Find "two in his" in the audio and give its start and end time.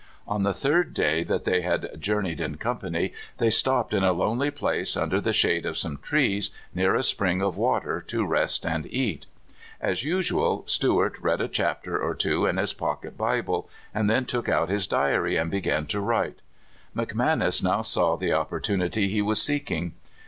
12.15-12.73